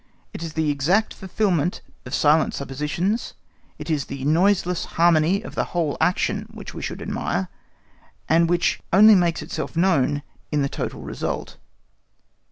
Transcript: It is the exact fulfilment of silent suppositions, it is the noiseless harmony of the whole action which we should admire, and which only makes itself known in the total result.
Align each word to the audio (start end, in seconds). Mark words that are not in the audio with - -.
It 0.33 0.41
is 0.41 0.53
the 0.53 0.71
exact 0.71 1.13
fulfilment 1.13 1.81
of 2.07 2.15
silent 2.15 2.55
suppositions, 2.55 3.35
it 3.77 3.87
is 3.91 4.05
the 4.05 4.25
noiseless 4.25 4.85
harmony 4.97 5.43
of 5.43 5.53
the 5.53 5.63
whole 5.77 5.95
action 6.01 6.47
which 6.51 6.73
we 6.73 6.81
should 6.81 7.03
admire, 7.03 7.49
and 8.27 8.49
which 8.49 8.79
only 8.91 9.13
makes 9.13 9.43
itself 9.43 9.77
known 9.77 10.23
in 10.51 10.63
the 10.63 10.69
total 10.69 11.01
result. 11.01 11.57